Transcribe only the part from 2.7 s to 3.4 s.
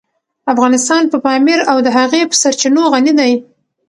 غني دی.